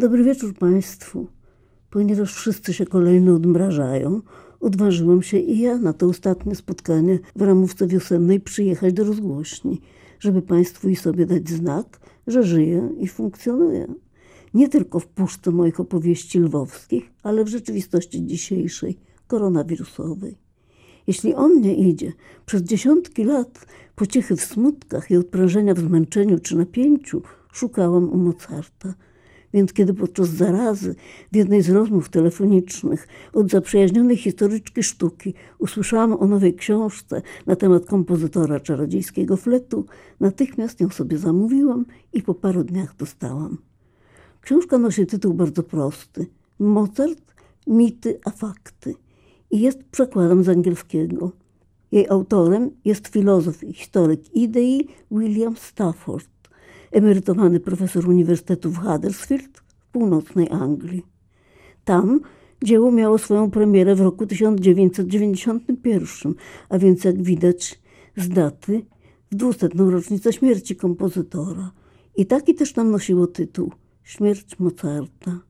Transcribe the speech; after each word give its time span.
Dobry 0.00 0.24
wieczór 0.24 0.54
Państwu. 0.54 1.26
Ponieważ 1.90 2.34
wszyscy 2.34 2.74
się 2.74 2.86
kolejno 2.86 3.34
odmrażają, 3.34 4.20
odważyłam 4.60 5.22
się 5.22 5.38
i 5.38 5.58
ja 5.58 5.78
na 5.78 5.92
to 5.92 6.06
ostatnie 6.06 6.54
spotkanie 6.54 7.18
w 7.36 7.42
ramówce 7.42 7.86
wiosennej 7.86 8.40
przyjechać 8.40 8.92
do 8.92 9.04
rozgłośni, 9.04 9.80
żeby 10.20 10.42
Państwu 10.42 10.88
i 10.88 10.96
sobie 10.96 11.26
dać 11.26 11.48
znak, 11.48 12.00
że 12.26 12.42
żyję 12.42 12.88
i 13.00 13.08
funkcjonuję. 13.08 13.94
Nie 14.54 14.68
tylko 14.68 15.00
w 15.00 15.06
puszce 15.06 15.50
moich 15.50 15.80
opowieści 15.80 16.40
lwowskich, 16.40 17.10
ale 17.22 17.44
w 17.44 17.48
rzeczywistości 17.48 18.26
dzisiejszej, 18.26 18.98
koronawirusowej. 19.26 20.38
Jeśli 21.06 21.34
on 21.34 21.60
nie 21.60 21.74
idzie, 21.74 22.12
przez 22.46 22.62
dziesiątki 22.62 23.24
lat 23.24 23.66
pociechy 23.96 24.36
w 24.36 24.44
smutkach 24.44 25.10
i 25.10 25.16
odprężenia 25.16 25.74
w 25.74 25.78
zmęczeniu 25.78 26.38
czy 26.38 26.56
napięciu 26.56 27.22
szukałam 27.52 28.12
u 28.12 28.16
Mozarta. 28.16 28.94
Więc 29.54 29.72
kiedy 29.72 29.94
podczas 29.94 30.28
zarazy 30.28 30.94
w 31.32 31.36
jednej 31.36 31.62
z 31.62 31.70
rozmów 31.70 32.08
telefonicznych 32.08 33.08
od 33.32 33.50
zaprzyjaźnionej 33.50 34.16
historyczki 34.16 34.82
sztuki 34.82 35.34
usłyszałam 35.58 36.12
o 36.12 36.26
nowej 36.26 36.54
książce 36.54 37.22
na 37.46 37.56
temat 37.56 37.86
kompozytora 37.86 38.60
czarodziejskiego 38.60 39.36
fletu, 39.36 39.86
natychmiast 40.20 40.80
ją 40.80 40.88
sobie 40.88 41.18
zamówiłam 41.18 41.84
i 42.12 42.22
po 42.22 42.34
paru 42.34 42.64
dniach 42.64 42.96
dostałam. 42.96 43.58
Książka 44.40 44.78
nosi 44.78 45.06
tytuł 45.06 45.34
bardzo 45.34 45.62
prosty: 45.62 46.26
Mozart, 46.58 47.34
mity 47.66 48.18
a 48.24 48.30
fakty 48.30 48.94
i 49.50 49.60
jest 49.60 49.84
przekładem 49.84 50.44
z 50.44 50.48
angielskiego. 50.48 51.32
Jej 51.92 52.08
autorem 52.08 52.70
jest 52.84 53.08
filozof 53.08 53.64
i 53.64 53.72
historyk 53.72 54.34
idei 54.34 54.88
William 55.10 55.56
Stafford, 55.56 56.39
emerytowany 56.92 57.60
profesor 57.60 58.08
Uniwersytetu 58.08 58.70
w 58.70 58.78
Huddersfield 58.78 59.58
w 59.58 59.86
północnej 59.92 60.48
Anglii. 60.50 61.06
Tam 61.84 62.20
dzieło 62.64 62.92
miało 62.92 63.18
swoją 63.18 63.50
premierę 63.50 63.94
w 63.94 64.00
roku 64.00 64.26
1991, 64.26 66.34
a 66.68 66.78
więc 66.78 67.04
jak 67.04 67.22
widać 67.22 67.80
z 68.16 68.28
daty 68.28 68.84
w 69.30 69.34
200. 69.34 69.68
rocznicę 69.76 70.32
śmierci 70.32 70.76
kompozytora. 70.76 71.72
I 72.16 72.26
taki 72.26 72.54
też 72.54 72.76
nam 72.76 72.90
nosiło 72.90 73.26
tytuł 73.26 73.72
Śmierć 74.02 74.58
Mozarta. 74.58 75.40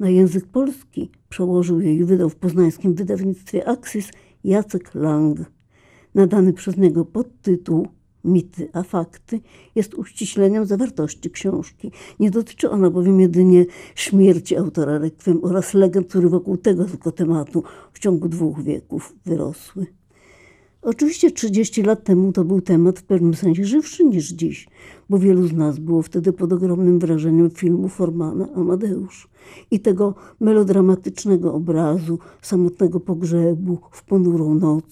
Na 0.00 0.10
język 0.10 0.46
polski 0.46 1.10
przełożył 1.28 1.80
je 1.80 1.94
i 1.94 2.04
wydał 2.04 2.28
w 2.28 2.36
poznańskim 2.36 2.94
wydawnictwie 2.94 3.68
Axis 3.68 4.10
Jacek 4.44 4.94
Lang. 4.94 5.38
Nadany 6.14 6.52
przez 6.52 6.76
niego 6.76 7.04
podtytuł 7.04 7.88
Mity 8.26 8.68
a 8.72 8.82
fakty 8.82 9.40
jest 9.74 9.94
uściśleniem 9.94 10.66
zawartości 10.66 11.30
książki. 11.30 11.90
Nie 12.20 12.30
dotyczy 12.30 12.70
ona 12.70 12.90
bowiem 12.90 13.20
jedynie 13.20 13.66
śmierci 13.94 14.56
autora 14.56 14.98
rekwiem 14.98 15.40
oraz 15.42 15.74
legend, 15.74 16.08
które 16.08 16.28
wokół 16.28 16.56
tego 16.56 16.84
tylko 16.84 17.12
tematu 17.12 17.62
w 17.92 17.98
ciągu 17.98 18.28
dwóch 18.28 18.62
wieków 18.62 19.14
wyrosły. 19.24 19.86
Oczywiście 20.86 21.30
30 21.30 21.82
lat 21.82 22.04
temu 22.04 22.32
to 22.32 22.44
był 22.44 22.60
temat 22.60 22.98
w 22.98 23.02
pewnym 23.02 23.34
sensie 23.34 23.64
żywszy 23.64 24.04
niż 24.04 24.32
dziś, 24.32 24.68
bo 25.10 25.18
wielu 25.18 25.46
z 25.46 25.52
nas 25.52 25.78
było 25.78 26.02
wtedy 26.02 26.32
pod 26.32 26.52
ogromnym 26.52 26.98
wrażeniem 26.98 27.50
filmu 27.50 27.88
Formana 27.88 28.48
Amadeusz 28.54 29.28
i 29.70 29.80
tego 29.80 30.14
melodramatycznego 30.40 31.54
obrazu 31.54 32.18
samotnego 32.42 33.00
pogrzebu 33.00 33.78
w 33.90 34.04
ponurą 34.04 34.54
noc, 34.54 34.84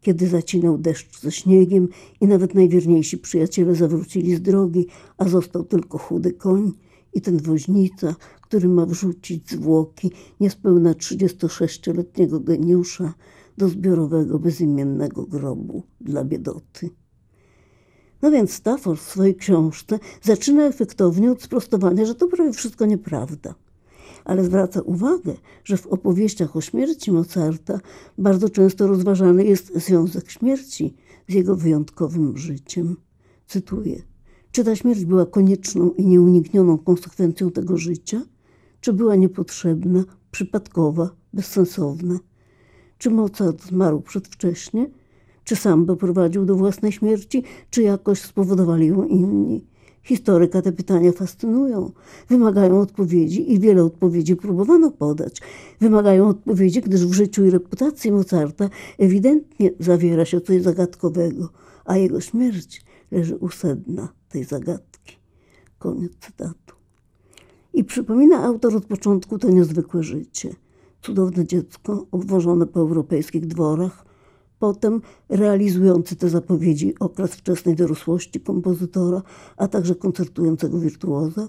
kiedy 0.00 0.26
zacinał 0.28 0.78
deszcz 0.78 1.20
ze 1.20 1.32
śniegiem 1.32 1.88
i 2.20 2.26
nawet 2.26 2.54
najwierniejsi 2.54 3.18
przyjaciele 3.18 3.74
zawrócili 3.74 4.36
z 4.36 4.42
drogi, 4.42 4.86
a 5.18 5.28
został 5.28 5.64
tylko 5.64 5.98
chudy 5.98 6.32
koń 6.32 6.72
i 7.12 7.20
ten 7.20 7.38
woźnica, 7.38 8.14
który 8.42 8.68
ma 8.68 8.86
wrzucić 8.86 9.50
zwłoki 9.50 10.10
niespełna 10.40 10.92
36-letniego 10.92 12.40
geniusza 12.40 13.14
do 13.58 13.68
zbiorowego, 13.68 14.38
bezimiennego 14.38 15.26
grobu 15.26 15.82
dla 16.00 16.24
biedoty. 16.24 16.90
No 18.22 18.30
więc 18.30 18.52
Stafford 18.52 19.00
w 19.00 19.10
swojej 19.10 19.34
książce 19.34 19.98
zaczyna 20.22 20.66
efektownie 20.66 21.32
od 21.32 21.42
sprostowania, 21.42 22.06
że 22.06 22.14
to 22.14 22.28
prawie 22.28 22.52
wszystko 22.52 22.86
nieprawda. 22.86 23.54
Ale 24.30 24.44
zwraca 24.44 24.80
uwagę, 24.80 25.34
że 25.64 25.76
w 25.76 25.86
opowieściach 25.86 26.56
o 26.56 26.60
śmierci 26.60 27.12
Mozarta 27.12 27.80
bardzo 28.18 28.48
często 28.48 28.86
rozważany 28.86 29.44
jest 29.44 29.72
związek 29.74 30.30
śmierci 30.30 30.94
z 31.28 31.34
jego 31.34 31.56
wyjątkowym 31.56 32.38
życiem. 32.38 32.96
Cytuję: 33.46 34.02
Czy 34.52 34.64
ta 34.64 34.76
śmierć 34.76 35.04
była 35.04 35.26
konieczną 35.26 35.90
i 35.90 36.06
nieuniknioną 36.06 36.78
konsekwencją 36.78 37.50
tego 37.50 37.76
życia? 37.76 38.22
Czy 38.80 38.92
była 38.92 39.16
niepotrzebna, 39.16 40.04
przypadkowa, 40.30 41.10
bezsensowna? 41.32 42.18
Czy 42.98 43.10
Mozart 43.10 43.64
zmarł 43.64 44.00
przedwcześnie? 44.00 44.90
Czy 45.44 45.56
sam 45.56 45.86
doprowadził 45.86 46.44
do 46.44 46.54
własnej 46.54 46.92
śmierci, 46.92 47.42
czy 47.70 47.82
jakoś 47.82 48.20
spowodowali 48.20 48.86
ją 48.86 49.04
inni? 49.04 49.66
Historyka 50.10 50.62
te 50.62 50.72
pytania 50.72 51.12
fascynują, 51.12 51.92
wymagają 52.28 52.80
odpowiedzi 52.80 53.52
i 53.52 53.60
wiele 53.60 53.84
odpowiedzi 53.84 54.36
próbowano 54.36 54.90
podać. 54.90 55.40
Wymagają 55.80 56.28
odpowiedzi, 56.28 56.80
gdyż 56.80 57.06
w 57.06 57.12
życiu 57.12 57.44
i 57.44 57.50
reputacji 57.50 58.12
Mozarta 58.12 58.70
ewidentnie 58.98 59.70
zawiera 59.78 60.24
się 60.24 60.40
coś 60.40 60.62
zagadkowego, 60.62 61.48
a 61.84 61.96
jego 61.96 62.20
śmierć 62.20 62.84
leży 63.10 63.36
u 63.36 63.48
sedna 63.48 64.08
tej 64.28 64.44
zagadki. 64.44 65.16
Koniec 65.78 66.12
cytatu. 66.20 66.74
I 67.74 67.84
przypomina 67.84 68.44
autor 68.44 68.76
od 68.76 68.86
początku 68.86 69.38
to 69.38 69.50
niezwykłe 69.50 70.02
życie. 70.02 70.54
Cudowne 71.02 71.46
dziecko, 71.46 72.06
obwożone 72.10 72.66
po 72.66 72.80
europejskich 72.80 73.46
dworach, 73.46 74.04
potem 74.60 75.00
realizujący 75.28 76.16
te 76.16 76.28
zapowiedzi 76.28 76.94
okres 77.00 77.34
wczesnej 77.34 77.76
dorosłości 77.76 78.40
kompozytora, 78.40 79.22
a 79.56 79.68
także 79.68 79.94
koncertującego 79.94 80.78
wirtuoza 80.78 81.48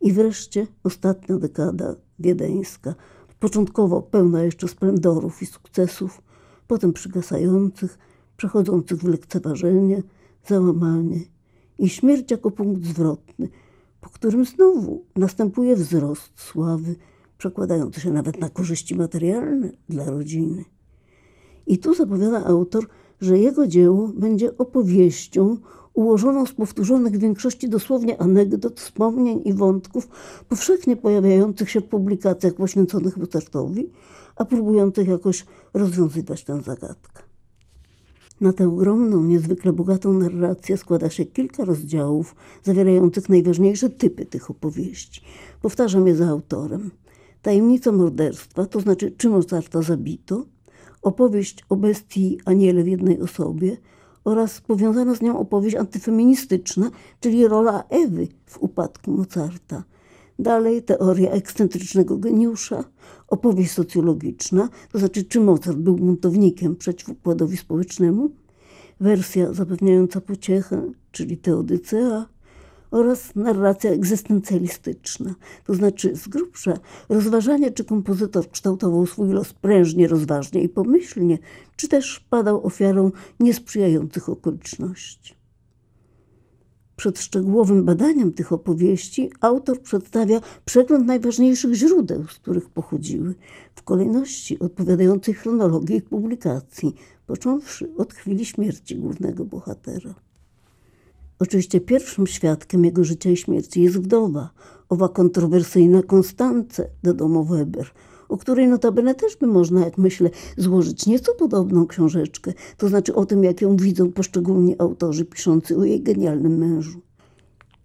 i 0.00 0.12
wreszcie 0.12 0.66
ostatnia 0.84 1.38
dekada 1.38 1.96
wiedeńska, 2.18 2.94
początkowo 3.40 4.02
pełna 4.02 4.42
jeszcze 4.42 4.68
splendorów 4.68 5.42
i 5.42 5.46
sukcesów, 5.46 6.22
potem 6.66 6.92
przygasających, 6.92 7.98
przechodzących 8.36 8.98
w 8.98 9.08
lekceważenie, 9.08 10.02
załamanie 10.46 11.20
i 11.78 11.88
śmierć 11.88 12.30
jako 12.30 12.50
punkt 12.50 12.84
zwrotny, 12.84 13.48
po 14.00 14.10
którym 14.10 14.44
znowu 14.44 15.04
następuje 15.16 15.76
wzrost 15.76 16.40
sławy, 16.40 16.96
przekładający 17.38 18.00
się 18.00 18.10
nawet 18.10 18.40
na 18.40 18.48
korzyści 18.48 18.94
materialne 18.94 19.70
dla 19.88 20.04
rodziny. 20.04 20.64
I 21.66 21.78
tu 21.78 21.94
zapowiada 21.94 22.44
autor, 22.44 22.86
że 23.20 23.38
jego 23.38 23.66
dzieło 23.66 24.08
będzie 24.14 24.58
opowieścią 24.58 25.56
ułożoną 25.94 26.46
z 26.46 26.52
powtórzonych 26.52 27.12
w 27.12 27.20
większości 27.20 27.68
dosłownie 27.68 28.20
anegdot, 28.20 28.80
wspomnień 28.80 29.42
i 29.44 29.52
wątków 29.54 30.08
powszechnie 30.48 30.96
pojawiających 30.96 31.70
się 31.70 31.80
w 31.80 31.84
publikacjach 31.84 32.54
poświęconych 32.54 33.16
Mozartowi, 33.16 33.90
a 34.36 34.44
próbujących 34.44 35.08
jakoś 35.08 35.46
rozwiązywać 35.74 36.44
tę 36.44 36.62
zagadkę. 36.62 37.22
Na 38.40 38.52
tę 38.52 38.68
ogromną, 38.68 39.24
niezwykle 39.24 39.72
bogatą 39.72 40.12
narrację 40.12 40.76
składa 40.76 41.10
się 41.10 41.24
kilka 41.24 41.64
rozdziałów 41.64 42.34
zawierających 42.62 43.28
najważniejsze 43.28 43.90
typy 43.90 44.26
tych 44.26 44.50
opowieści. 44.50 45.22
Powtarzam 45.62 46.06
je 46.06 46.16
za 46.16 46.26
autorem. 46.26 46.90
Tajemnica 47.42 47.92
morderstwa, 47.92 48.66
to 48.66 48.80
znaczy 48.80 49.14
czy 49.16 49.28
Mozarta 49.28 49.82
zabito, 49.82 50.46
opowieść 51.02 51.64
o 51.68 51.76
bestii 51.76 52.38
Aniele 52.44 52.82
w 52.82 52.88
jednej 52.88 53.20
osobie 53.20 53.76
oraz 54.24 54.60
powiązana 54.60 55.14
z 55.14 55.22
nią 55.22 55.38
opowieść 55.38 55.76
antyfeministyczna, 55.76 56.90
czyli 57.20 57.48
rola 57.48 57.84
Ewy 57.88 58.28
w 58.46 58.58
upadku 58.58 59.10
Mozarta. 59.10 59.84
Dalej 60.38 60.82
teoria 60.82 61.30
ekscentrycznego 61.30 62.18
geniusza, 62.18 62.84
opowieść 63.28 63.72
socjologiczna, 63.72 64.68
to 64.92 64.98
znaczy 64.98 65.24
czy 65.24 65.40
Mozart 65.40 65.78
był 65.78 65.96
buntownikiem 65.96 66.76
przeciw 66.76 67.08
układowi 67.08 67.56
społecznemu, 67.56 68.30
wersja 69.00 69.52
zapewniająca 69.52 70.20
pociechę, 70.20 70.92
czyli 71.12 71.36
teodycea, 71.36 72.26
oraz 72.92 73.34
narracja 73.34 73.90
egzystencjalistyczna, 73.90 75.34
to 75.64 75.74
znaczy 75.74 76.16
z 76.16 76.28
grubsza 76.28 76.74
rozważanie, 77.08 77.70
czy 77.70 77.84
kompozytor 77.84 78.50
kształtował 78.50 79.06
swój 79.06 79.32
los 79.32 79.52
prężnie, 79.52 80.08
rozważnie 80.08 80.62
i 80.62 80.68
pomyślnie, 80.68 81.38
czy 81.76 81.88
też 81.88 82.26
padał 82.30 82.66
ofiarą 82.66 83.10
niesprzyjających 83.40 84.28
okoliczności. 84.28 85.34
Przed 86.96 87.18
szczegółowym 87.18 87.84
badaniem 87.84 88.32
tych 88.32 88.52
opowieści 88.52 89.30
autor 89.40 89.80
przedstawia 89.80 90.40
przegląd 90.64 91.06
najważniejszych 91.06 91.74
źródeł, 91.74 92.24
z 92.26 92.34
których 92.34 92.70
pochodziły, 92.70 93.34
w 93.74 93.82
kolejności 93.82 94.58
odpowiadającej 94.58 95.34
chronologii 95.34 95.96
ich 95.96 96.04
publikacji, 96.04 96.94
począwszy 97.26 97.94
od 97.96 98.14
chwili 98.14 98.44
śmierci 98.44 98.96
głównego 98.96 99.44
bohatera. 99.44 100.14
Oczywiście 101.42 101.80
pierwszym 101.80 102.26
świadkiem 102.26 102.84
jego 102.84 103.04
życia 103.04 103.30
i 103.30 103.36
śmierci 103.36 103.82
jest 103.82 103.98
wdowa, 103.98 104.50
owa 104.88 105.08
kontrowersyjna 105.08 106.02
Konstance 106.02 106.88
do 107.02 107.14
domu 107.14 107.44
Weber, 107.44 107.90
o 108.28 108.36
której 108.36 108.68
notabene 108.68 109.14
też 109.14 109.36
by 109.36 109.46
można, 109.46 109.84
jak 109.84 109.98
myślę, 109.98 110.30
złożyć 110.56 111.06
nieco 111.06 111.34
podobną 111.34 111.86
książeczkę, 111.86 112.52
to 112.76 112.88
znaczy 112.88 113.14
o 113.14 113.26
tym, 113.26 113.44
jak 113.44 113.60
ją 113.60 113.76
widzą 113.76 114.12
poszczególni 114.12 114.74
autorzy 114.78 115.24
piszący 115.24 115.76
o 115.76 115.84
jej 115.84 116.02
genialnym 116.02 116.58
mężu. 116.58 117.00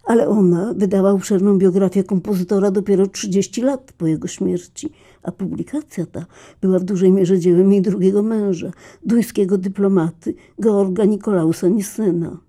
Ale 0.03 0.27
ona 0.27 0.73
wydała 0.73 1.11
obszerną 1.11 1.57
biografię 1.57 2.03
kompozytora 2.03 2.71
dopiero 2.71 3.07
30 3.07 3.61
lat 3.61 3.93
po 3.97 4.07
jego 4.07 4.27
śmierci, 4.27 4.89
a 5.23 5.31
publikacja 5.31 6.05
ta 6.05 6.25
była 6.61 6.79
w 6.79 6.83
dużej 6.83 7.11
mierze 7.11 7.39
dziełem 7.39 7.71
jej 7.71 7.81
drugiego 7.81 8.23
męża, 8.23 8.71
duńskiego 9.05 9.57
dyplomaty 9.57 10.35
Georga 10.61 11.05
Nikolausa 11.05 11.67
Nissena. 11.67 12.46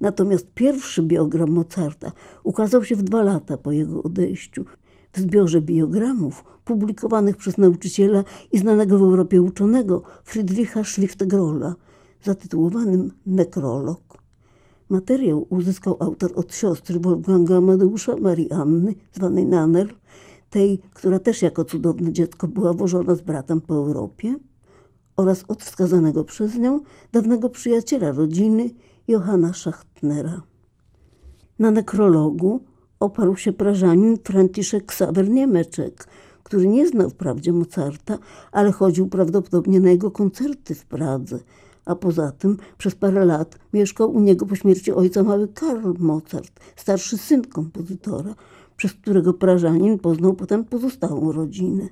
Natomiast 0.00 0.46
pierwszy 0.54 1.02
biogram 1.02 1.50
Mozarta 1.50 2.12
ukazał 2.44 2.84
się 2.84 2.96
w 2.96 3.02
dwa 3.02 3.22
lata 3.22 3.56
po 3.56 3.72
jego 3.72 4.02
odejściu 4.02 4.64
w 5.12 5.18
zbiorze 5.18 5.60
biogramów 5.60 6.44
publikowanych 6.64 7.36
przez 7.36 7.58
nauczyciela 7.58 8.24
i 8.52 8.58
znanego 8.58 8.98
w 8.98 9.02
Europie 9.02 9.42
uczonego 9.42 10.02
Friedricha 10.24 10.84
Schlichtegrola 10.84 11.74
zatytułowanym 12.22 13.10
Nekrolog. 13.26 14.18
Materiał 14.88 15.46
uzyskał 15.50 15.96
autor 16.00 16.32
od 16.34 16.54
siostry 16.54 17.00
Wolfganga 17.00 17.56
Amadeusza, 17.56 18.16
Marii 18.16 18.52
Anny, 18.52 18.94
zwanej 19.12 19.46
Nanel, 19.46 19.88
tej, 20.50 20.78
która 20.94 21.18
też 21.18 21.42
jako 21.42 21.64
cudowne 21.64 22.12
dziecko 22.12 22.48
była 22.48 22.72
wożona 22.72 23.14
z 23.14 23.20
bratem 23.20 23.60
po 23.60 23.74
Europie, 23.74 24.34
oraz 25.16 25.44
od 25.48 25.62
wskazanego 25.62 26.24
przez 26.24 26.54
nią 26.54 26.80
dawnego 27.12 27.50
przyjaciela 27.50 28.12
rodziny 28.12 28.70
Johanna 29.08 29.52
Schachtnera. 29.52 30.42
Na 31.58 31.70
nekrologu 31.70 32.60
oparł 33.00 33.36
się 33.36 33.52
prażanin 33.52 34.16
Franciszek 34.24 34.86
Ksawer 34.86 35.30
Niemeczek, 35.30 36.06
który 36.42 36.68
nie 36.68 36.88
znał 36.88 37.10
wprawdzie 37.10 37.52
Mozarta, 37.52 38.18
ale 38.52 38.72
chodził 38.72 39.08
prawdopodobnie 39.08 39.80
na 39.80 39.90
jego 39.90 40.10
koncerty 40.10 40.74
w 40.74 40.86
Pradze, 40.86 41.38
a 41.84 41.94
poza 41.94 42.32
tym 42.32 42.56
przez 42.78 42.94
parę 42.94 43.24
lat 43.24 43.58
mieszkał 43.72 44.12
u 44.12 44.20
niego 44.20 44.46
po 44.46 44.56
śmierci 44.56 44.92
ojca 44.92 45.22
mały 45.22 45.48
Karl 45.48 45.92
Mozart, 45.98 46.60
starszy 46.76 47.18
syn 47.18 47.42
kompozytora, 47.42 48.34
przez 48.76 48.92
którego 48.92 49.34
prażanin 49.34 49.98
poznał 49.98 50.34
potem 50.34 50.64
pozostałą 50.64 51.32
rodzinę. 51.32 51.88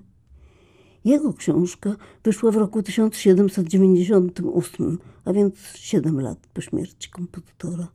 Jego 1.05 1.33
książka 1.33 1.97
wyszła 2.25 2.51
w 2.51 2.57
roku 2.57 2.83
1798, 2.83 4.99
a 5.25 5.33
więc 5.33 5.55
7 5.75 6.21
lat 6.21 6.39
po 6.55 6.61
śmierci 6.61 7.11
kompozytora. 7.11 7.89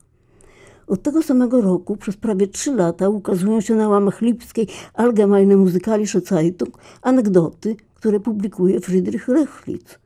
Od 0.87 1.03
tego 1.03 1.23
samego 1.23 1.61
roku 1.61 1.97
przez 1.97 2.17
prawie 2.17 2.47
trzy 2.47 2.75
lata 2.75 3.09
ukazują 3.09 3.61
się 3.61 3.75
na 3.75 3.89
łamach 3.89 4.21
lipskiej 4.21 4.67
Allgemeine 4.93 5.57
Musikalische 5.57 6.21
Zeitung 6.21 6.77
anegdoty, 7.01 7.75
które 7.95 8.19
publikuje 8.19 8.79
Friedrich 8.79 9.27
Rechlitz. 9.27 9.99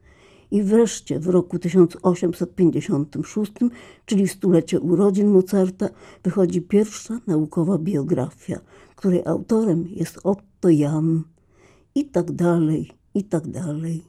I 0.51 0.63
wreszcie 0.63 1.19
w 1.19 1.27
roku 1.27 1.59
1856, 1.59 3.51
czyli 4.05 4.27
w 4.27 4.31
stulecie 4.31 4.79
urodzin 4.79 5.27
Mozarta, 5.27 5.89
wychodzi 6.23 6.61
pierwsza 6.61 7.19
naukowa 7.27 7.77
biografia, 7.77 8.59
której 8.95 9.25
autorem 9.25 9.87
jest 9.87 10.19
Otto 10.23 10.69
Jan. 10.69 11.23
I 11.95 12.05
tak 12.05 12.31
dalej, 12.31 12.91
i 13.13 13.23
tak 13.23 13.47
dalej. 13.47 14.03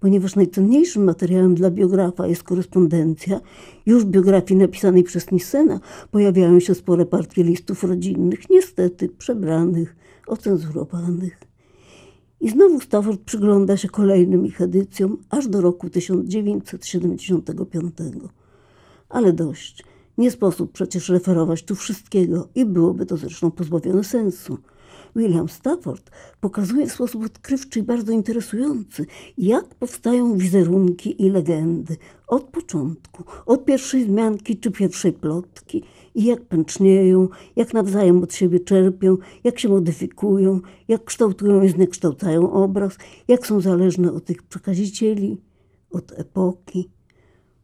Ponieważ 0.00 0.36
najcenniejszym 0.36 1.04
materiałem 1.04 1.54
dla 1.54 1.70
biografa 1.70 2.26
jest 2.26 2.42
korespondencja, 2.42 3.40
już 3.86 4.04
w 4.04 4.08
biografii 4.08 4.60
napisanej 4.60 5.04
przez 5.04 5.30
Nissena 5.30 5.80
pojawiają 6.10 6.60
się 6.60 6.74
spore 6.74 7.06
partie 7.06 7.44
listów 7.44 7.84
rodzinnych, 7.84 8.50
niestety 8.50 9.08
przebranych, 9.08 9.96
ocenzurowanych. 10.26 11.38
I 12.40 12.50
znowu 12.50 12.80
Stafford 12.80 13.20
przygląda 13.20 13.76
się 13.76 13.88
kolejnym 13.88 14.46
ich 14.46 14.60
edycjom 14.60 15.16
aż 15.30 15.48
do 15.48 15.60
roku 15.60 15.90
1975. 15.90 17.94
Ale 19.08 19.32
dość. 19.32 19.84
Nie 20.18 20.30
sposób 20.30 20.72
przecież 20.72 21.08
referować 21.08 21.62
tu 21.62 21.74
wszystkiego 21.74 22.48
i 22.54 22.64
byłoby 22.64 23.06
to 23.06 23.16
zresztą 23.16 23.50
pozbawione 23.50 24.04
sensu. 24.04 24.58
William 25.16 25.48
Stafford 25.48 26.10
pokazuje 26.40 26.86
w 26.86 26.92
sposób 26.92 27.24
odkrywczy 27.24 27.78
i 27.78 27.82
bardzo 27.82 28.12
interesujący, 28.12 29.06
jak 29.38 29.74
powstają 29.74 30.36
wizerunki 30.38 31.22
i 31.22 31.30
legendy 31.30 31.96
od 32.26 32.42
początku, 32.42 33.24
od 33.46 33.64
pierwszej 33.64 34.04
zmianki 34.04 34.56
czy 34.56 34.70
pierwszej 34.70 35.12
plotki 35.12 35.84
i 36.14 36.24
jak 36.24 36.44
pęcznieją, 36.44 37.28
jak 37.56 37.74
nawzajem 37.74 38.22
od 38.22 38.34
siebie 38.34 38.60
czerpią, 38.60 39.16
jak 39.44 39.58
się 39.58 39.68
modyfikują, 39.68 40.60
jak 40.88 41.04
kształtują 41.04 41.62
i 41.62 41.68
zniekształcają 41.68 42.52
obraz, 42.52 42.96
jak 43.28 43.46
są 43.46 43.60
zależne 43.60 44.12
od 44.12 44.24
tych 44.24 44.42
przekazicieli, 44.42 45.40
od 45.90 46.12
epoki. 46.12 46.90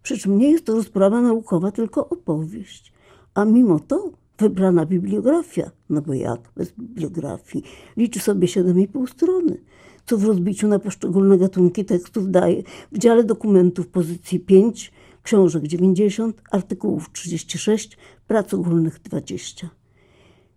Przy 0.02 0.18
czym 0.18 0.38
nie 0.38 0.50
jest 0.50 0.64
to 0.64 0.74
rozprawa 0.74 1.20
naukowa, 1.20 1.72
tylko 1.72 2.08
opowieść. 2.08 2.92
A 3.34 3.44
mimo 3.44 3.80
to 3.80 4.12
wybrana 4.38 4.86
bibliografia, 4.86 5.70
no 5.90 6.02
bo 6.02 6.14
jak 6.14 6.40
bez 6.56 6.72
bibliografii, 6.72 7.64
liczy 7.96 8.20
sobie 8.20 8.48
7,5 8.48 9.10
strony, 9.10 9.60
co 10.06 10.18
w 10.18 10.24
rozbiciu 10.24 10.68
na 10.68 10.78
poszczególne 10.78 11.38
gatunki 11.38 11.84
tekstów 11.84 12.30
daje. 12.30 12.62
W 12.92 12.98
dziale 12.98 13.24
dokumentów 13.24 13.88
pozycji 13.88 14.40
5, 14.40 14.92
książek 15.22 15.66
90, 15.66 16.42
artykułów 16.50 17.12
36, 17.12 17.98
prac 18.26 18.54
ogólnych 18.54 19.00
20. 19.02 19.70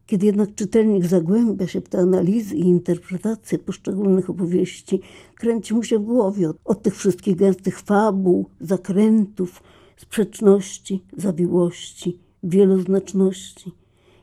Kiedy 0.05 0.25
jednak 0.25 0.55
czytelnik 0.55 1.05
zagłębia 1.05 1.67
się 1.67 1.81
w 1.81 1.89
te 1.89 1.97
analizy 1.97 2.55
i 2.55 2.59
interpretacje 2.59 3.59
poszczególnych 3.59 4.29
opowieści, 4.29 5.01
kręci 5.35 5.73
mu 5.73 5.83
się 5.83 5.99
w 5.99 6.03
głowie 6.03 6.49
od, 6.49 6.57
od 6.65 6.81
tych 6.81 6.95
wszystkich 6.95 7.35
gęstych 7.35 7.79
fabuł, 7.79 8.49
zakrętów, 8.61 9.63
sprzeczności, 9.97 11.03
zawiłości 11.17 12.19
wieloznaczności 12.43 13.71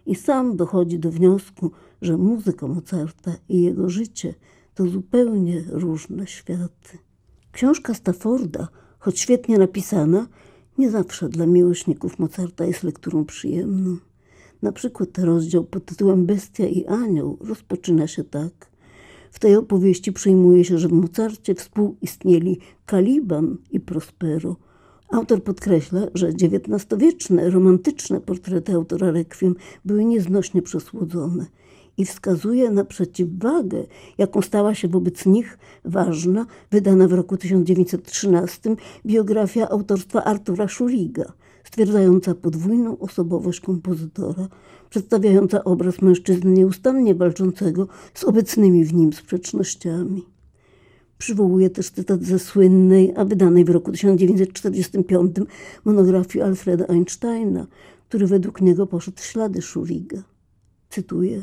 i 0.06 0.14
sam 0.14 0.56
dochodzi 0.56 0.98
do 0.98 1.10
wniosku, 1.10 1.70
że 2.02 2.16
muzyka 2.16 2.66
Mozarta 2.66 3.32
i 3.48 3.62
jego 3.62 3.90
życie 3.90 4.34
to 4.74 4.86
zupełnie 4.86 5.64
różne 5.68 6.26
światy. 6.26 6.98
Książka 7.52 7.94
Stafforda, 7.94 8.68
choć 8.98 9.20
świetnie 9.20 9.58
napisana, 9.58 10.26
nie 10.78 10.90
zawsze 10.90 11.28
dla 11.28 11.46
miłośników 11.46 12.18
Mozarta 12.18 12.64
jest 12.64 12.82
lekturą 12.82 13.24
przyjemną. 13.24 13.96
Na 14.62 14.72
przykład 14.72 15.18
rozdział 15.18 15.64
pod 15.64 15.84
tytułem 15.84 16.26
Bestia 16.26 16.66
i 16.66 16.86
Anioł 16.86 17.38
rozpoczyna 17.40 18.06
się 18.06 18.24
tak. 18.24 18.70
W 19.30 19.38
tej 19.38 19.56
opowieści 19.56 20.12
przyjmuje 20.12 20.64
się, 20.64 20.78
że 20.78 20.88
w 20.88 20.92
Mozarcie 20.92 21.54
współistnieli 21.54 22.58
Caliban 22.90 23.56
i 23.70 23.80
Prospero– 23.80 24.56
Autor 25.08 25.42
podkreśla, 25.42 26.00
że 26.14 26.28
XIX-wieczne, 26.28 27.50
romantyczne 27.50 28.20
portrety 28.20 28.74
autora 28.74 29.10
Requiem 29.10 29.56
były 29.84 30.04
nieznośnie 30.04 30.62
przesłodzone 30.62 31.46
i 31.98 32.04
wskazuje 32.04 32.70
na 32.70 32.84
przeciwwagę, 32.84 33.86
jaką 34.18 34.42
stała 34.42 34.74
się 34.74 34.88
wobec 34.88 35.26
nich 35.26 35.58
ważna, 35.84 36.46
wydana 36.70 37.08
w 37.08 37.12
roku 37.12 37.36
1913 37.36 38.76
biografia 39.06 39.68
autorstwa 39.68 40.24
Artura 40.24 40.68
Szuriga, 40.68 41.32
stwierdzająca 41.64 42.34
podwójną 42.34 42.98
osobowość 42.98 43.60
kompozytora, 43.60 44.48
przedstawiająca 44.90 45.64
obraz 45.64 46.02
mężczyzny 46.02 46.50
nieustannie 46.50 47.14
walczącego 47.14 47.88
z 48.14 48.24
obecnymi 48.24 48.84
w 48.84 48.94
nim 48.94 49.12
sprzecznościami. 49.12 50.35
Przywołuje 51.18 51.70
też 51.70 51.90
cytat 51.90 52.22
ze 52.22 52.38
słynnej, 52.38 53.12
a 53.16 53.24
wydanej 53.24 53.64
w 53.64 53.70
roku 53.70 53.92
1945 53.92 55.36
monografii 55.84 56.42
Alfreda 56.42 56.86
Einsteina, 56.86 57.66
który 58.08 58.26
według 58.26 58.60
niego 58.60 58.86
poszedł 58.86 59.22
ślady 59.22 59.62
Szuriga. 59.62 60.22
Cytuję: 60.90 61.42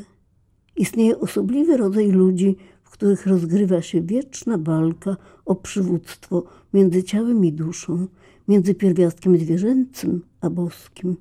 Istnieje 0.76 1.18
osobliwy 1.18 1.76
rodzaj 1.76 2.10
ludzi, 2.10 2.56
w 2.82 2.90
których 2.90 3.26
rozgrywa 3.26 3.82
się 3.82 4.02
wieczna 4.02 4.58
walka 4.58 5.16
o 5.44 5.54
przywództwo 5.54 6.44
między 6.74 7.02
ciałem 7.02 7.44
i 7.44 7.52
duszą, 7.52 8.06
między 8.48 8.74
pierwiastkiem 8.74 9.38
zwierzęcym 9.38 10.22
a 10.40 10.50
boskim. 10.50 11.16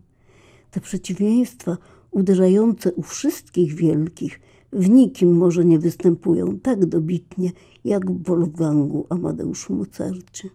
Te 0.71 0.81
przeciwieństwa, 0.81 1.77
uderzające 2.11 2.93
u 2.93 3.01
wszystkich 3.01 3.73
wielkich, 3.75 4.39
w 4.73 4.89
nikim 4.89 5.37
może 5.37 5.65
nie 5.65 5.79
występują 5.79 6.59
tak 6.59 6.85
dobitnie 6.85 7.51
jak 7.85 8.11
w 8.11 8.23
Wolfgangu 8.23 9.07
Amadeuszu 9.09 9.73
Mozarcie. 9.75 10.49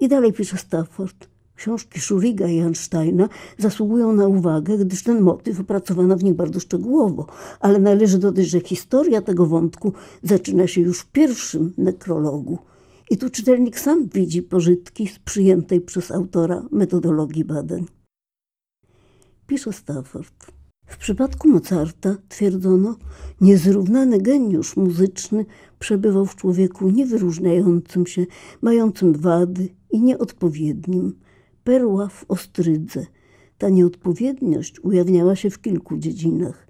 I 0.00 0.08
dalej 0.08 0.32
pisze 0.32 0.56
Stafford. 0.56 1.32
Książki 1.54 2.00
Szuriga 2.00 2.48
i 2.48 2.60
Einsteina 2.60 3.28
zasługują 3.58 4.12
na 4.12 4.26
uwagę, 4.26 4.78
gdyż 4.78 5.02
ten 5.02 5.20
motyw 5.20 5.60
opracowano 5.60 6.16
w 6.16 6.24
nich 6.24 6.34
bardzo 6.34 6.60
szczegółowo, 6.60 7.26
ale 7.60 7.78
należy 7.78 8.18
dodać, 8.18 8.46
że 8.46 8.60
historia 8.60 9.22
tego 9.22 9.46
wątku 9.46 9.92
zaczyna 10.22 10.66
się 10.66 10.80
już 10.80 11.00
w 11.00 11.10
pierwszym 11.10 11.72
nekrologu. 11.78 12.58
I 13.10 13.18
tu 13.18 13.30
czytelnik 13.30 13.78
sam 13.78 14.08
widzi 14.08 14.42
pożytki 14.42 15.08
z 15.08 15.18
przyjętej 15.18 15.80
przez 15.80 16.10
autora 16.10 16.62
metodologii 16.70 17.44
badań. 17.44 17.86
pisze 19.46 19.72
Stafford. 19.72 20.61
W 20.92 20.96
przypadku 20.96 21.48
Mozarta, 21.48 22.16
twierdzono, 22.28 22.96
niezrównany 23.40 24.20
geniusz 24.20 24.76
muzyczny 24.76 25.46
przebywał 25.78 26.26
w 26.26 26.36
człowieku 26.36 26.90
niewyróżniającym 26.90 28.06
się, 28.06 28.26
mającym 28.62 29.12
wady 29.12 29.68
i 29.90 30.00
nieodpowiednim. 30.00 31.14
Perła 31.64 32.08
w 32.08 32.24
ostrydze. 32.28 33.06
Ta 33.58 33.68
nieodpowiedniość 33.68 34.80
ujawniała 34.80 35.36
się 35.36 35.50
w 35.50 35.60
kilku 35.60 35.96
dziedzinach. 35.96 36.66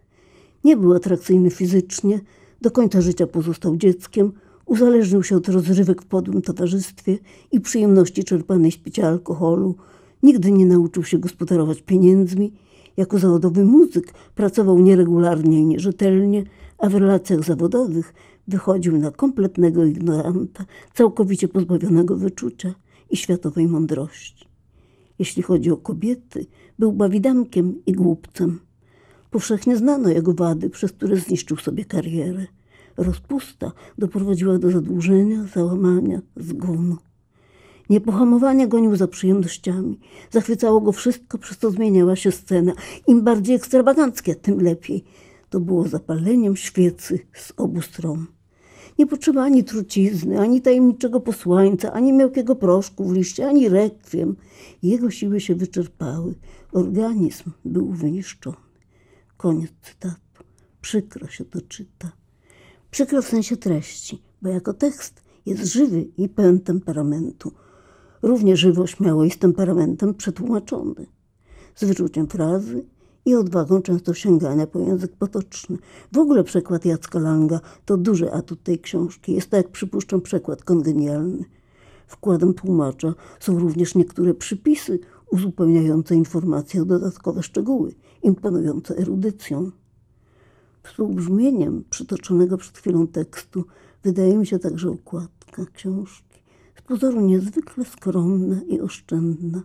Nie 0.64 0.76
był 0.76 0.94
atrakcyjny 0.94 1.50
fizycznie, 1.50 2.20
do 2.60 2.70
końca 2.70 3.00
życia 3.00 3.26
pozostał 3.26 3.76
dzieckiem, 3.76 4.32
uzależnił 4.66 5.22
się 5.22 5.36
od 5.36 5.48
rozrywek 5.48 6.02
w 6.02 6.06
podłym 6.06 6.42
towarzystwie 6.42 7.18
i 7.52 7.60
przyjemności 7.60 8.24
czerpanej 8.24 8.72
z 8.72 8.76
picia 8.76 9.08
alkoholu. 9.08 9.74
Nigdy 10.22 10.52
nie 10.52 10.66
nauczył 10.66 11.04
się 11.04 11.18
gospodarować 11.18 11.82
pieniędzmi. 11.82 12.52
Jako 12.96 13.18
zawodowy 13.18 13.64
muzyk 13.64 14.12
pracował 14.34 14.78
nieregularnie 14.78 15.60
i 15.60 15.66
nierzetelnie, 15.66 16.44
a 16.78 16.88
w 16.88 16.94
relacjach 16.94 17.44
zawodowych 17.44 18.14
wychodził 18.48 18.98
na 18.98 19.10
kompletnego 19.10 19.84
ignoranta, 19.84 20.64
całkowicie 20.94 21.48
pozbawionego 21.48 22.16
wyczucia 22.16 22.74
i 23.10 23.16
światowej 23.16 23.66
mądrości. 23.66 24.48
Jeśli 25.18 25.42
chodzi 25.42 25.70
o 25.70 25.76
kobiety, 25.76 26.46
był 26.78 26.92
bawidamkiem 26.92 27.84
i 27.86 27.92
głupcem. 27.92 28.60
Powszechnie 29.30 29.76
znano 29.76 30.08
jego 30.08 30.34
wady, 30.34 30.70
przez 30.70 30.92
które 30.92 31.16
zniszczył 31.16 31.56
sobie 31.56 31.84
karierę. 31.84 32.46
Rozpusta 32.96 33.72
doprowadziła 33.98 34.58
do 34.58 34.70
zadłużenia, 34.70 35.44
załamania, 35.54 36.20
zgonu. 36.36 36.96
Niepohamowanie 37.92 38.68
gonił 38.68 38.96
za 38.96 39.08
przyjemnościami. 39.08 39.98
Zachwycało 40.30 40.80
go 40.80 40.92
wszystko, 40.92 41.38
przez 41.38 41.58
to 41.58 41.70
zmieniała 41.70 42.16
się 42.16 42.32
scena. 42.32 42.72
Im 43.06 43.22
bardziej 43.22 43.56
ekstrawaganckie, 43.56 44.34
tym 44.34 44.60
lepiej. 44.60 45.04
To 45.50 45.60
było 45.60 45.88
zapaleniem 45.88 46.56
świecy 46.56 47.18
z 47.34 47.52
obu 47.56 47.82
stron. 47.82 48.26
Nie 48.98 49.06
potrzeba 49.06 49.42
ani 49.42 49.64
trucizny, 49.64 50.40
ani 50.40 50.62
tajemniczego 50.62 51.20
posłańca, 51.20 51.92
ani 51.92 52.12
miałkiego 52.12 52.56
proszku 52.56 53.04
w 53.04 53.12
liście, 53.12 53.48
ani 53.48 53.68
rekwiem. 53.68 54.36
Jego 54.82 55.10
siły 55.10 55.40
się 55.40 55.54
wyczerpały. 55.54 56.34
Organizm 56.72 57.50
był 57.64 57.92
wyniszczony. 57.92 58.56
Koniec 59.36 59.70
cytatu. 59.82 60.44
Przykro 60.80 61.28
się 61.28 61.44
to 61.44 61.60
czyta. 61.60 62.12
Przykro 62.90 63.22
w 63.22 63.28
sensie 63.28 63.56
treści, 63.56 64.22
bo 64.42 64.48
jako 64.48 64.74
tekst 64.74 65.22
jest 65.46 65.64
żywy 65.64 66.08
i 66.16 66.28
pełen 66.28 66.60
temperamentu. 66.60 67.52
Równie 68.22 68.56
żywo, 68.56 68.86
śmiało 68.86 69.24
i 69.24 69.30
z 69.30 69.38
temperamentem 69.38 70.14
przetłumaczony. 70.14 71.06
Z 71.74 71.84
wyczuciem 71.84 72.26
frazy 72.26 72.84
i 73.24 73.34
odwagą 73.34 73.82
często 73.82 74.14
sięgania 74.14 74.66
po 74.66 74.78
język 74.78 75.16
potoczny. 75.16 75.78
W 76.12 76.18
ogóle 76.18 76.44
przekład 76.44 76.84
Jacka 76.84 77.18
Langa 77.18 77.60
to 77.84 77.96
duży 77.96 78.32
atut 78.32 78.62
tej 78.62 78.78
książki. 78.78 79.32
Jest 79.32 79.50
to, 79.50 79.56
jak 79.56 79.68
przypuszczam, 79.68 80.20
przekład 80.20 80.64
kongenialny. 80.64 81.44
Wkładem 82.06 82.54
tłumacza 82.54 83.14
są 83.40 83.58
również 83.58 83.94
niektóre 83.94 84.34
przypisy 84.34 84.98
uzupełniające 85.30 86.14
informacje 86.14 86.82
o 86.82 86.84
dodatkowe 86.84 87.42
szczegóły, 87.42 87.94
imponujące 88.22 88.96
erudycją. 88.96 89.70
Współbrzmieniem 90.82 91.84
przytoczonego 91.90 92.58
przed 92.58 92.78
chwilą 92.78 93.06
tekstu 93.06 93.64
wydaje 94.02 94.38
mi 94.38 94.46
się 94.46 94.58
także 94.58 94.90
okładka 94.90 95.66
książki. 95.74 96.31
Z 96.82 96.84
pozoru 96.84 97.20
niezwykle 97.20 97.84
skromna 97.84 98.60
i 98.68 98.80
oszczędna. 98.80 99.62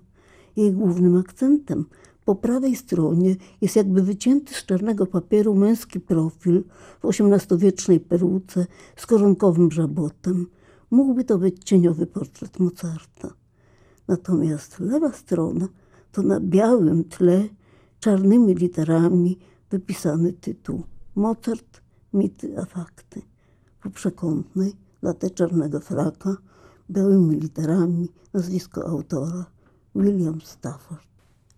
Jej 0.55 0.71
głównym 0.71 1.17
akcentem 1.17 1.85
po 2.25 2.35
prawej 2.35 2.75
stronie 2.75 3.35
jest 3.61 3.75
jakby 3.75 4.01
wycięty 4.01 4.53
z 4.53 4.65
czarnego 4.65 5.05
papieru 5.05 5.55
męski 5.55 5.99
profil 5.99 6.63
w 7.03 7.05
XVIII-wiecznej 7.05 7.99
peruce 7.99 8.65
z 8.95 9.05
koronkowym 9.05 9.71
żabotem. 9.71 10.47
Mógłby 10.91 11.23
to 11.23 11.37
być 11.37 11.63
cieniowy 11.63 12.07
portret 12.07 12.59
Mozarta. 12.59 13.33
Natomiast 14.07 14.79
lewa 14.79 15.11
strona 15.11 15.67
to 16.11 16.21
na 16.21 16.39
białym 16.39 17.03
tle 17.03 17.43
czarnymi 17.99 18.55
literami 18.55 19.37
wypisany 19.69 20.33
tytuł 20.33 20.83
Mozart, 21.15 21.81
mity 22.13 22.59
a 22.59 22.65
fakty. 22.65 23.21
Po 23.83 23.89
przekątnej, 23.89 24.73
latę 25.01 25.29
czarnego 25.29 25.79
fraka, 25.79 26.37
białymi 26.91 27.39
literami 27.39 28.09
nazwisko 28.33 28.87
autora 28.87 29.45
William 29.95 30.41
Stafford. 30.41 31.07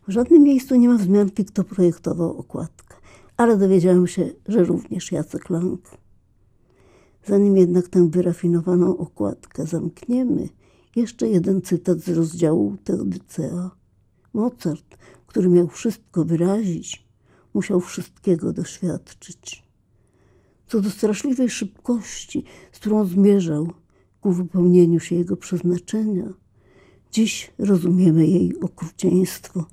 W 0.08 0.12
żadnym 0.12 0.44
miejscu 0.44 0.76
nie 0.76 0.90
ma 0.90 0.98
wzmianki, 0.98 1.46
kto 1.46 1.64
projektował 1.64 2.38
okładkę, 2.38 2.96
ale 3.38 3.58
dowiedziałem 3.58 4.08
się, 4.08 4.30
że 4.48 4.64
również 4.64 5.12
Jacek 5.12 5.50
Lang. 5.50 5.82
Zanim 7.26 7.58
jednak 7.58 7.88
tę 7.88 8.10
wyrafinowaną 8.10 8.98
okładkę 8.98 9.66
zamkniemy, 9.66 10.50
jeszcze 10.96 11.28
jeden 11.28 11.62
cytat 11.62 12.00
z 12.00 12.10
rozdziału 12.10 12.78
Teodycea. 12.84 13.72
Mozart, 14.34 14.98
który 15.28 15.50
miał 15.50 15.68
wszystko 15.68 16.26
wyrazić, 16.26 17.08
musiał 17.54 17.80
wszystkiego 17.80 18.54
doświadczyć. 18.54 19.64
Co 20.68 20.82
do 20.82 20.90
straszliwej 20.90 21.50
szybkości, 21.50 22.44
z 22.72 22.80
którą 22.80 23.06
zmierzał 23.06 23.68
ku 24.22 24.32
wypełnieniu 24.32 25.00
się 25.00 25.16
jego 25.16 25.38
przeznaczenia, 25.38 26.34
dziś 27.12 27.52
rozumiemy 27.58 28.28
jej 28.28 28.60
okrucieństwo. 28.60 29.66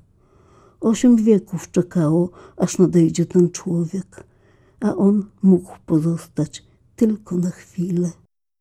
Osiem 0.80 1.16
wieków 1.16 1.70
czekało, 1.70 2.30
aż 2.56 2.78
nadejdzie 2.78 3.26
ten 3.26 3.50
człowiek, 3.50 4.24
a 4.80 4.94
on 4.96 5.24
mógł 5.42 5.72
pozostać 5.86 6.64
tylko 6.96 7.36
na 7.36 7.50
chwilę. 7.50 8.10